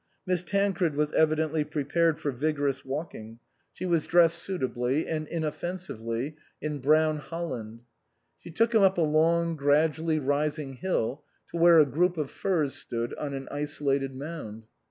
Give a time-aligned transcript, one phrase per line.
[0.25, 3.37] Miss Tancred was evidently prepared for vigorous walking.
[3.71, 7.81] She was dressed 46 INLAND suitably and inoffensively in brown holland.
[8.39, 12.73] She took him up a long, gradually rising hill to where a group of firs
[12.73, 14.65] stood on an isolated mound.